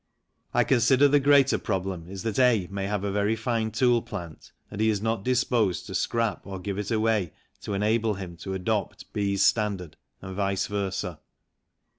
[0.51, 4.51] I consider the greater problem is that A may have a very fine tool plant
[4.71, 8.35] and he is not disposed to scrap it or give it away to enable him
[8.37, 11.19] to adopt B's standard and vice versa.